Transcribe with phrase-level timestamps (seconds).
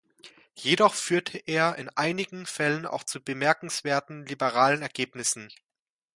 [0.55, 5.49] Jedoch führte er in einigen Fällen auch zu bemerkenswert liberalen Ergebnissen.